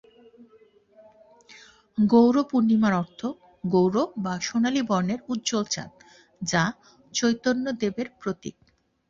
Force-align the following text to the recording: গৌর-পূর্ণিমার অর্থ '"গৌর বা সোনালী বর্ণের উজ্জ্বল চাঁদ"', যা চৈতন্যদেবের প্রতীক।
গৌর-পূর্ণিমার 1.97 2.93
অর্থ 3.01 3.21
'"গৌর 3.63 3.95
বা 4.23 4.33
সোনালী 4.41 4.81
বর্ণের 4.89 5.19
উজ্জ্বল 5.27 5.65
চাঁদ"', 5.73 5.99
যা 6.41 6.63
চৈতন্যদেবের 7.13 8.07
প্রতীক। 8.19 8.55